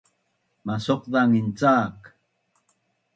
[0.65, 1.99] masauqzangin cak